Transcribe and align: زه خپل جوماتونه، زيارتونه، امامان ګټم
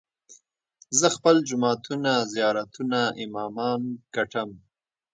زه 0.99 1.07
خپل 1.15 1.35
جوماتونه، 1.49 2.11
زيارتونه، 2.33 2.99
امامان 3.23 3.81
ګټم 4.15 4.49